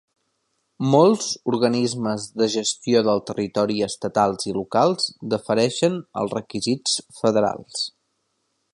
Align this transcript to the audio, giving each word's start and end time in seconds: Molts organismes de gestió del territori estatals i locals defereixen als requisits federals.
Molts 0.93 1.27
organismes 1.51 2.25
de 2.43 2.47
gestió 2.55 3.03
del 3.09 3.21
territori 3.29 3.77
estatals 3.91 4.49
i 4.53 4.57
locals 4.61 5.09
defereixen 5.35 6.03
als 6.23 6.37
requisits 6.41 7.01
federals. 7.23 7.89